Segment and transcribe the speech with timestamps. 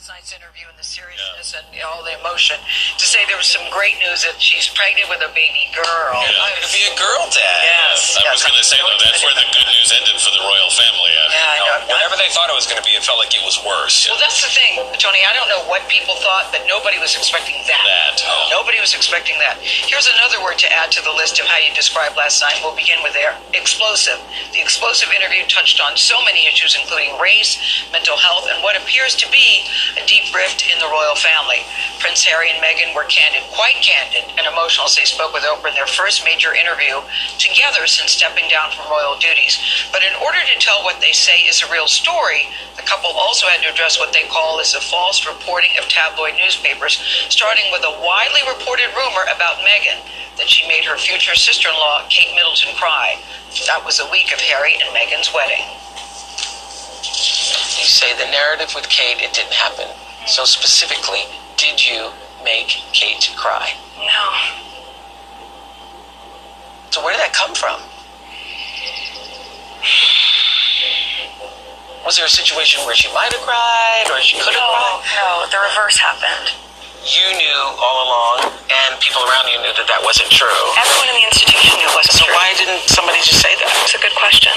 [0.00, 2.56] last night's interview and the seriousness and you know, all the emotion
[2.96, 6.16] to say there was some great news that she's pregnant with a baby girl.
[6.24, 6.40] Yeah.
[6.40, 7.60] I'm going to be a girl dad.
[7.68, 8.16] Yes.
[8.16, 10.40] I was going to say so though, that's where the good news ended for the
[10.40, 11.12] royal family.
[11.12, 11.36] Uh, that.
[11.36, 11.92] Yeah, I No, know.
[11.92, 14.08] whatever they thought it was going to be, it felt like it was worse.
[14.08, 15.20] Well, that's the thing, Tony.
[15.20, 17.84] I don't know what people thought, but nobody was expecting that.
[17.84, 18.48] That, oh.
[18.56, 19.60] Nobody was expecting that.
[19.60, 22.56] Here's another word to add to the list of how you described last night.
[22.64, 23.36] We'll begin with there.
[23.52, 24.16] Explosive.
[24.52, 27.54] The explosive interview touched on so many issues, including race,
[27.92, 29.62] mental health, and what appears to be
[29.94, 31.62] a deep rift in the royal family.
[32.02, 35.70] Prince Harry and Meghan were candid, quite candid and emotional as they spoke with Oprah
[35.70, 36.98] in their first major interview
[37.38, 39.54] together since stepping down from royal duties.
[39.94, 43.46] But in order to tell what they say is a real story, the couple also
[43.46, 46.98] had to address what they call is the false reporting of tabloid newspapers,
[47.30, 50.02] starting with a widely reported rumor about Meghan
[50.38, 53.20] that she made her future sister-in-law, Kate Middleton, cry.
[53.66, 55.66] That was a week of Harry and Meghan's wedding.
[57.02, 59.86] You say the narrative with Kate, it didn't happen.
[60.26, 61.26] So specifically,
[61.56, 62.10] did you
[62.44, 63.74] make Kate cry?
[63.98, 64.26] No.
[66.90, 67.82] So where did that come from?
[72.06, 75.02] Was there a situation where she might have cried or she could have cried?
[75.18, 76.54] no, the reverse happened.
[77.00, 80.52] You knew all along, and people around you knew that that wasn't true.
[80.76, 82.36] Everyone in the institution knew it wasn't So true.
[82.36, 83.72] why didn't somebody just say that?
[83.88, 84.52] It's a good question.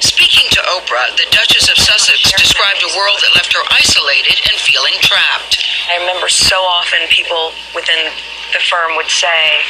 [0.00, 4.56] Speaking to Oprah, the Duchess of Sussex described a world that left her isolated and
[4.64, 5.60] feeling trapped.
[5.92, 8.08] I remember so often people within
[8.56, 9.60] the firm would say,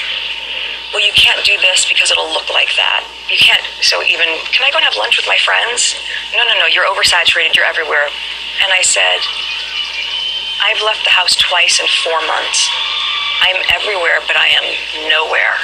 [0.94, 3.02] well, you can't do this because it'll look like that.
[3.28, 5.98] You can't, so even, can I go and have lunch with my friends?
[6.38, 8.06] No, no, no, you're oversaturated, you're everywhere.
[8.62, 9.18] And I said,
[10.62, 12.70] I've left the house twice in four months.
[13.42, 14.66] I'm everywhere, but I am
[15.10, 15.58] nowhere.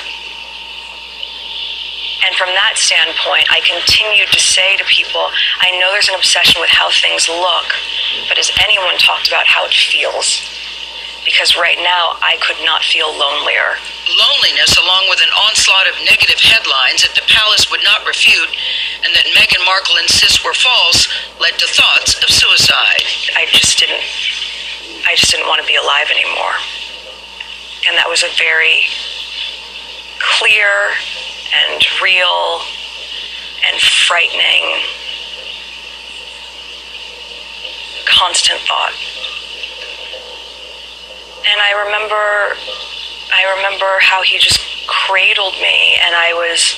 [2.26, 5.30] And from that standpoint, I continued to say to people,
[5.62, 7.70] I know there's an obsession with how things look,
[8.26, 10.42] but has anyone talked about how it feels?
[11.22, 13.78] Because right now, I could not feel lonelier.
[14.10, 18.50] Loneliness, along with an onslaught of negative headlines that the palace would not refute
[19.04, 21.06] and that Meghan Markle insists were false,
[21.38, 23.04] led to thoughts of suicide.
[23.36, 24.02] I just didn't,
[25.08, 26.52] I just didn't want to be alive anymore.
[27.88, 28.84] And that was a very
[30.20, 30.92] clear
[31.48, 32.60] and real
[33.64, 34.84] and frightening
[38.04, 38.92] constant thought.
[41.48, 42.60] And I remember
[43.32, 46.76] I remember how he just cradled me and I was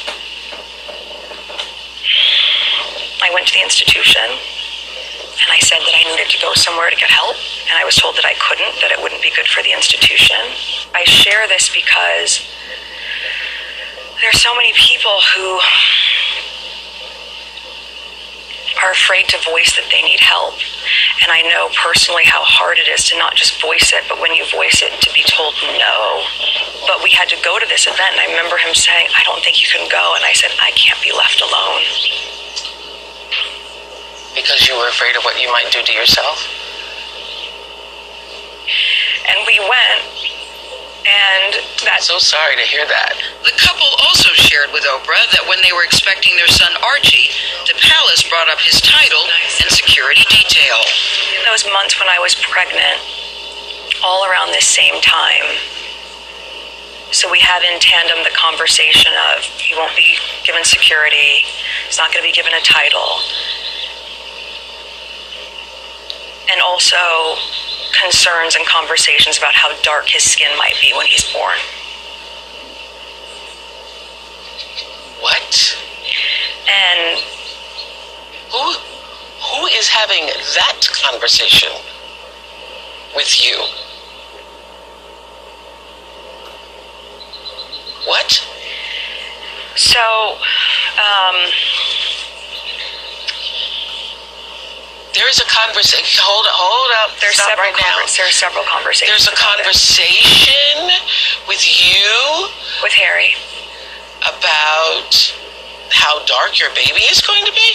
[3.26, 6.96] I went to the institution and I said that I needed to go somewhere to
[6.96, 7.34] get help
[7.70, 10.42] and I was told that I couldn't, that it wouldn't be good for the institution.
[10.90, 12.42] I share this because
[14.20, 15.62] there's so many people who
[18.82, 20.58] are afraid to voice that they need help.
[21.22, 24.34] And I know personally how hard it is to not just voice it, but when
[24.34, 26.24] you voice it, to be told no.
[26.90, 29.42] But we had to go to this event, and I remember him saying, I don't
[29.44, 30.16] think you can go.
[30.16, 31.84] And I said, I can't be left alone.
[34.34, 36.59] Because you were afraid of what you might do to yourself?
[39.30, 40.02] And we went,
[41.06, 41.52] and
[41.86, 43.14] I'm so sorry to hear that.
[43.46, 47.30] The couple also shared with Oprah that when they were expecting their son Archie,
[47.70, 49.22] the palace brought up his title
[49.62, 50.82] and security detail.
[51.38, 52.98] In those months when I was pregnant,
[54.02, 55.46] all around this same time,
[57.12, 61.42] so we had in tandem the conversation of he won't be given security,
[61.86, 63.18] he's not going to be given a title.
[66.50, 67.38] And also
[68.02, 71.58] concerns and conversations about how dark his skin might be when he's born.
[75.20, 75.78] What?
[76.68, 77.20] And
[78.52, 78.72] Who
[79.42, 81.70] who is having that conversation
[83.14, 83.56] with you?
[88.06, 88.46] What?
[89.76, 90.36] so,
[90.98, 91.36] um,
[95.20, 96.16] There is a conversation.
[96.24, 97.20] Hold up, hold up.
[97.20, 98.00] there's Stop several right now.
[98.00, 99.12] conver- there's several conversations.
[99.12, 100.80] There's a about it conversation
[101.44, 102.48] with you
[102.80, 103.36] with Harry.
[104.24, 105.12] about
[105.92, 107.68] how dark your baby is going to be.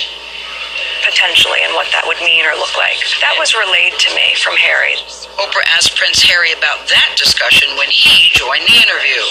[1.05, 2.97] potentially and what that would mean or look like.
[3.21, 4.97] That was relayed to me from Harry.
[5.37, 9.21] Oprah asked Prince Harry about that discussion when he joined the interview.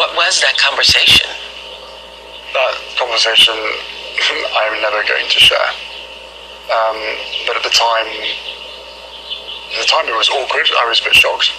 [0.00, 1.28] What was that conversation?
[2.56, 3.52] that conversation
[4.64, 5.72] I'm never going to share.
[6.70, 6.98] Um,
[7.46, 10.68] but at the time, at the time it was awkward.
[10.78, 11.50] I was a bit shocked.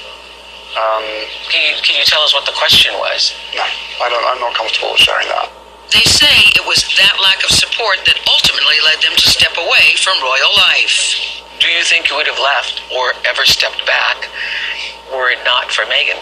[0.74, 1.06] Um,
[1.54, 3.36] Can you, can you tell us what the question was?
[3.54, 5.52] no, I don't, I'm not comfortable sharing that.
[5.94, 9.94] They say it was that lack of support that ultimately led them to step away
[10.02, 11.14] from royal life.
[11.62, 14.26] do you think you would have left or ever stepped back
[15.14, 16.18] were it not for Meghan?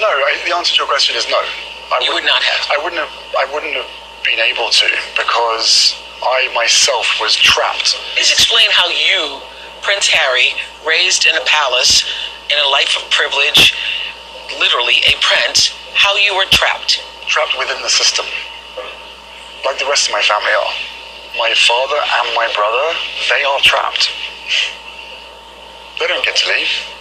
[0.00, 1.40] No, I, the answer to your question is no.
[1.40, 2.68] I You would not have.
[2.68, 3.14] I wouldn't have.
[3.38, 3.88] I wouldn't have
[4.24, 4.86] been able to
[5.16, 7.94] because I myself was trapped.
[8.16, 9.40] Please explain how you,
[9.82, 10.56] Prince Harry,
[10.86, 12.04] raised in a palace,
[12.50, 13.76] in a life of privilege,
[14.58, 17.04] literally a prince, how you were trapped.
[17.26, 18.24] trapped within the system,
[19.64, 20.74] like the rest of my family are.
[21.36, 22.98] My father and my brother,
[23.28, 24.10] they are trapped.
[26.00, 26.93] They don't get to leave.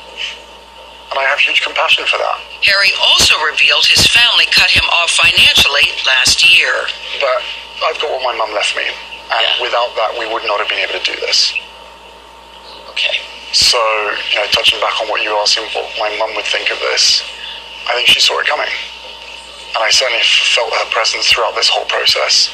[1.13, 2.42] And I have huge compassion for that.
[2.65, 6.89] Harry also revealed his family cut him off financially last year.
[7.21, 7.38] But
[7.86, 8.81] I've got what my mum left me.
[8.89, 9.62] And Yeah.
[9.62, 11.54] without that, we would not have been able to do this.
[12.89, 13.21] Okay.
[13.54, 13.77] So,
[14.33, 16.80] you know, touching back on what you asked asking what my mum would think of
[16.80, 17.21] this,
[17.88, 18.69] I think she saw it coming.
[19.75, 22.50] And I certainly felt her presence throughout this whole process.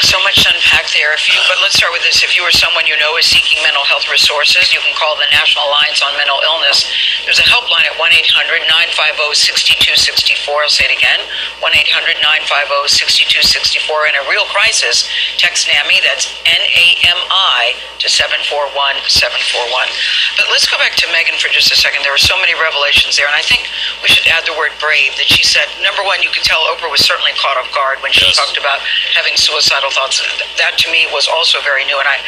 [0.00, 1.12] So much to unpack there.
[1.14, 2.24] If you, but let's start with this.
[2.24, 5.28] If you or someone you know is seeking mental health resources, you can call the
[5.30, 6.88] National Alliance on Mental Illness.
[7.28, 10.48] There's a helpline at 1-800-950-6264.
[10.50, 11.20] I'll say it again.
[11.62, 14.08] 1-800-950-6264.
[14.08, 15.04] In a real crisis,
[15.36, 19.04] text NAMI, that's N-A-M-I, to 741-741.
[20.40, 22.00] But let's go back to Meghan for just a second.
[22.02, 23.68] There were so many revelations there, and I think
[24.02, 25.68] we should add the word brave that she said.
[25.84, 28.36] Number one, you could tell Oprah was certainly caught off guard when she Yes.
[28.40, 28.80] talked about
[29.14, 30.22] having suicidal thoughts.
[30.58, 32.18] That to me was also very new, and I,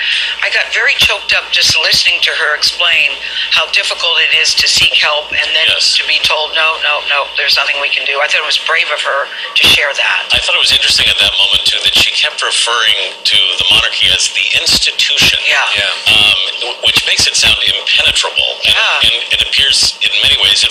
[0.42, 3.10] I got very choked up just listening to her explain
[3.52, 5.94] how difficult it is to seek help and then Yes.
[5.98, 8.18] to be told, no, no, no, there's nothing we can do.
[8.20, 10.20] I thought it was brave of her to share that.
[10.32, 13.66] I thought it was interesting at that moment too that she kept referring to the
[13.70, 15.38] monarchy as the institution.
[15.46, 15.62] Yeah.
[15.76, 15.92] Yeah.
[16.12, 16.40] Um,
[16.86, 19.06] which makes it sound impenetrable, and, Yeah.
[19.06, 20.61] and it appears in many ways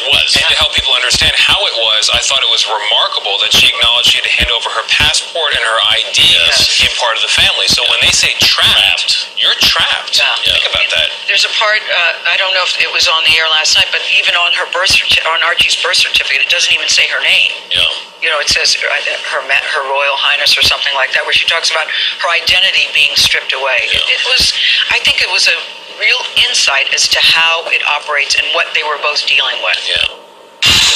[2.01, 4.73] it was, I thought it was remarkable that she acknowledged she had to hand over
[4.73, 6.65] her passport and her ID Yes.
[6.65, 7.69] to become part of the family.
[7.69, 9.37] So when they say trapped, Trapped.
[9.37, 10.17] you're trapped.
[10.17, 10.33] Yeah.
[10.49, 11.13] Think about And that.
[11.29, 13.85] There's a part uh, I don't know if it was on the air last night,
[13.93, 17.21] but even on her birth certi- on Archie's birth certificate, it doesn't even say her
[17.21, 17.53] name.
[17.69, 17.85] Yeah.
[18.25, 18.89] You know, it says uh,
[19.29, 21.85] her her Royal Highness or something like that, where she talks about
[22.25, 23.85] her identity being stripped away.
[23.93, 24.53] It, it was,
[24.89, 25.57] I think, it was a
[26.01, 29.77] real insight as to how it operates and what they were both dealing with.
[29.89, 30.20] Yeah.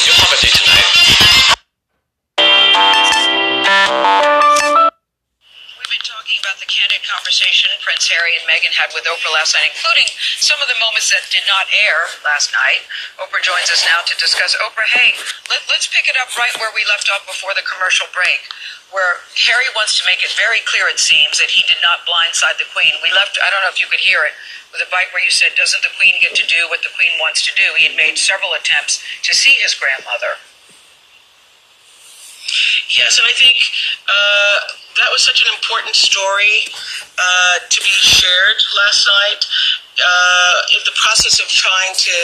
[0.06, 0.86] Tonight.
[5.81, 9.57] We've been talking about the candid conversation Prince Harry and Meghan had with Oprah last
[9.57, 10.06] night, including
[10.38, 12.86] some of the moments that did not air last night.
[13.18, 14.54] Oprah joins us now to discuss.
[14.62, 15.18] Oprah, hey,
[15.50, 18.46] let, let's pick it up right where we left off before the commercial break,
[18.93, 22.57] where Harry wants to make it very clear, it seems, that he did not blindside
[22.61, 22.93] the Queen.
[23.01, 24.37] We left, I don't know if you could hear it,
[24.71, 27.15] with a bite where you said, doesn't the Queen get to do what the Queen
[27.19, 27.75] wants to do?
[27.75, 30.39] He had made several attempts to see his grandmother.
[32.93, 33.57] Yes, and I think
[34.07, 34.57] uh,
[35.01, 36.69] that was such an important story
[37.17, 39.43] uh, to be shared last night.
[39.95, 42.15] Uh, in the process of trying to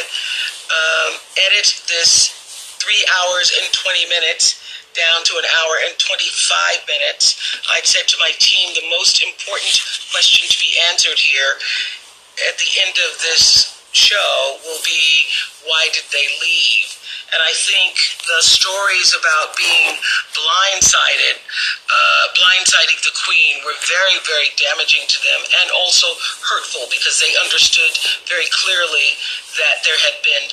[0.68, 2.36] um, edit this
[2.84, 4.61] three hours and 20 minutes
[4.94, 7.38] down to an hour and 25 minutes,
[7.72, 9.76] I'd said to my team the most important
[10.12, 11.60] question to be answered here
[12.48, 15.28] at the end of this show will be
[15.68, 16.90] why did they leave?
[17.32, 17.96] And I think
[18.28, 19.96] the stories about being
[20.36, 21.40] blindsided,
[21.88, 26.12] uh, blindsiding the Queen, were very, very damaging to them and also
[26.44, 27.96] hurtful because they understood
[28.28, 29.16] very clearly
[29.56, 30.52] that there had been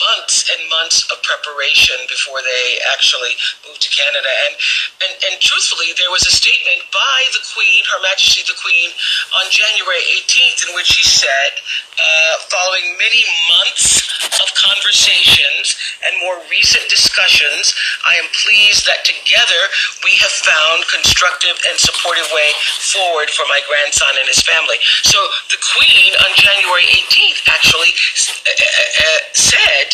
[0.00, 3.36] months and months of preparation before they actually
[3.68, 4.32] moved to Canada.
[4.48, 4.54] And,
[5.04, 8.90] and, and truthfully, there was a statement by the Queen, Her Majesty the Queen,
[9.40, 11.52] on January 18th in which she said,
[12.00, 14.08] uh, following many months
[14.40, 19.62] of conversations and more recent discussions, I am pleased that together
[20.04, 22.50] we have found constructive and supportive way
[22.88, 24.80] forward for my grandson and his family.
[25.04, 25.18] So
[25.52, 29.89] the Queen on January 18th actually uh, uh, said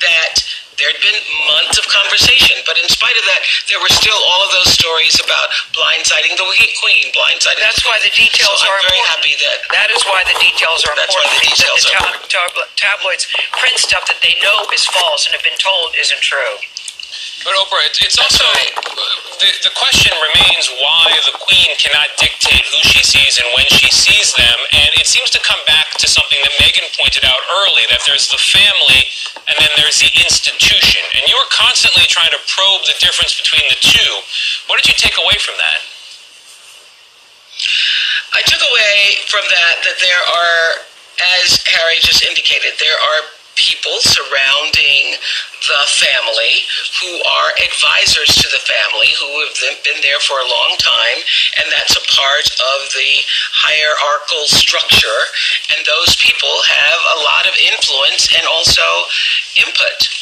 [0.00, 0.34] that
[0.78, 1.18] there had been
[1.50, 5.18] months of conversation, but in spite of that, there were still all of those stories
[5.18, 6.46] about blindsiding the
[6.78, 7.58] Queen, blindsiding.
[7.58, 9.10] That's the why the details so are I'm very important.
[9.18, 11.42] happy that That is why the details are That's why important.
[11.42, 13.26] the details the are tab- tab- tabloids
[13.58, 16.62] print stuff that they know is false and have been told isn't true.
[17.42, 18.46] But Oprah, it's, it's also
[19.38, 23.86] the, the question remains why the Queen cannot dictate who she sees and when she
[23.90, 27.86] sees them, and it seems to come back to something that Meghan pointed out early:
[27.90, 29.02] that there's the family
[29.48, 33.64] and then there's the institution, and you were constantly trying to probe the difference between
[33.72, 34.10] the two.
[34.68, 35.80] What did you take away from that?
[38.36, 40.84] I took away from that that there are,
[41.42, 43.37] as Harry just indicated, there are
[43.68, 45.20] people surrounding
[45.68, 46.64] the family
[47.04, 51.20] who are advisors to the family who have been there for a long time,
[51.60, 53.12] and that's a part of the
[53.52, 55.20] hierarchical structure.
[55.76, 58.86] And those people have a lot of influence and also
[59.60, 60.18] input.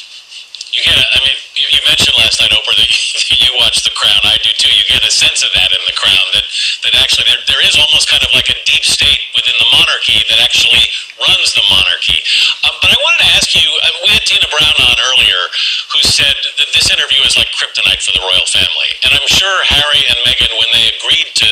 [0.75, 3.01] You get, a, I mean, you, you mentioned last night, Oprah, that you,
[3.49, 4.21] you watch The Crown.
[4.27, 4.69] I do too.
[4.69, 6.45] You get a sense of that in The Crown, that,
[6.85, 10.21] that actually there, there is almost kind of like a deep state within the monarchy
[10.29, 10.85] that actually
[11.17, 12.21] runs the monarchy.
[12.69, 15.41] Um, but I wanted to ask you, uh, we had Tina Brown on earlier
[15.97, 18.91] who said that this interview is like kryptonite for the royal family.
[19.03, 21.49] And I'm sure Harry and Meghan, when they agreed to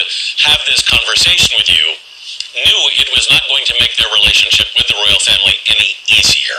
[0.47, 1.85] have this conversation with you,
[2.54, 6.59] knew it was not going to make their relationship with the royal family any easier.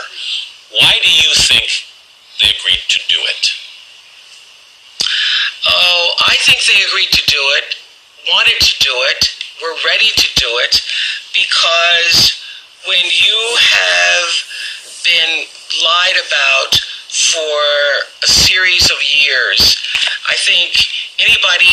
[0.76, 1.64] Why do you think
[2.44, 3.44] they agreed to do it?
[5.64, 7.74] Oh, I think they agreed to do it,
[8.28, 9.32] wanted to do it,
[9.64, 10.84] were ready to do it,
[11.32, 12.36] because
[12.84, 14.28] when you have
[15.02, 15.46] been
[15.82, 16.85] lied about
[17.16, 17.56] for
[18.24, 19.80] a series of years,
[20.28, 20.76] I think
[21.16, 21.72] anybody,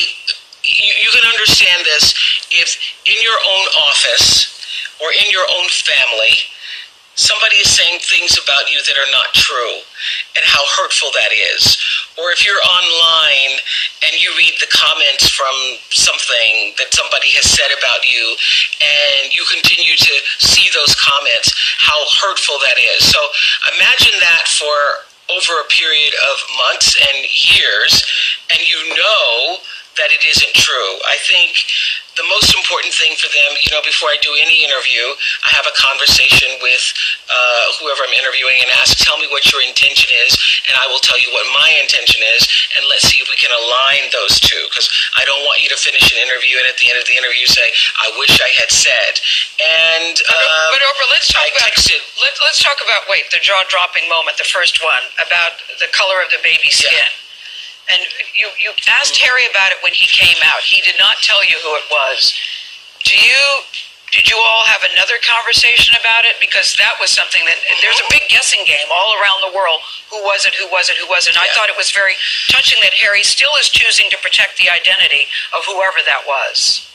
[0.63, 2.15] you, you can understand this
[2.51, 4.55] if in your own office
[5.03, 6.47] or in your own family,
[7.15, 9.83] somebody is saying things about you that are not true
[10.35, 11.77] and how hurtful that is.
[12.17, 13.59] Or if you're online
[14.07, 15.53] and you read the comments from
[15.91, 18.23] something that somebody has said about you
[18.79, 23.03] and you continue to see those comments, how hurtful that is.
[23.05, 23.19] So
[23.75, 27.25] imagine that for over a period of months and
[27.55, 28.03] years
[28.51, 29.57] and you know
[29.97, 30.91] that it isn't true.
[31.05, 31.53] I think
[32.17, 35.01] the most important thing for them, you know, before I do any interview,
[35.45, 36.81] I have a conversation with
[37.25, 40.37] uh, whoever I'm interviewing and ask, tell me what your intention is,
[40.69, 42.45] and I will tell you what my intention is,
[42.77, 44.61] and let's see if we can align those two.
[44.69, 47.17] Because I don't want you to finish an interview and at the end of the
[47.17, 49.13] interview say, I wish I had said.
[49.57, 53.41] And um, but, Oprah, let's talk I about texted, let, us talk about wait the
[53.41, 56.93] jaw dropping moment, the first one about the color of the baby skin.
[56.93, 57.22] Yeah.
[57.91, 57.99] And
[58.33, 60.63] you, you asked Harry about it when he came out.
[60.63, 62.33] He did not tell you who it was.
[63.03, 63.43] Do you
[64.13, 66.37] did you all have another conversation about it?
[66.37, 69.81] Because that was something that there's a big guessing game all around the world.
[70.13, 70.53] Who was it?
[70.53, 71.01] Who was it?
[71.01, 71.33] Who was it?
[71.33, 71.49] And yeah.
[71.49, 72.13] I thought it was very
[72.53, 75.25] touching that Harry still is choosing to protect the identity
[75.57, 76.92] of whoever that was.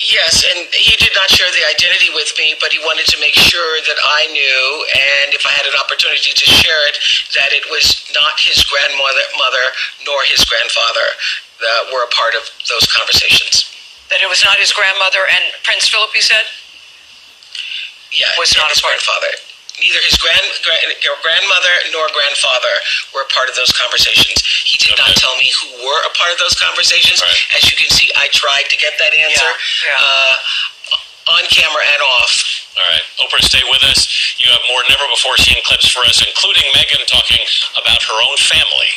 [0.00, 3.36] Yes, and he did not share the identity with me, but he wanted to make
[3.36, 4.64] sure that I knew,
[4.96, 6.96] and if I had an opportunity to share it,
[7.36, 9.64] that it was not his grandmother, mother,
[10.08, 11.04] nor his grandfather
[11.60, 13.68] that were a part of those conversations.
[14.08, 16.48] That it was not his grandmother and Prince Philip, he said?
[18.16, 18.96] Yeah, was not his a part.
[18.96, 19.36] grandfather
[19.80, 20.84] neither his grand, grand,
[21.24, 22.74] grandmother nor grandfather
[23.16, 24.44] were a part of those conversations.
[24.64, 25.02] He did okay.
[25.02, 27.18] not tell me who were a part of those conversations.
[27.18, 27.56] Right.
[27.56, 27.89] As you can see, I
[28.32, 29.98] tried to get that answer yeah, yeah.
[30.00, 30.34] Uh,
[31.36, 32.32] on camera and off.
[32.78, 33.04] All right.
[33.22, 34.34] Oprah, stay with us.
[34.38, 37.42] You have more never before seen clips for us, including Meghan talking
[37.76, 38.90] about her own family.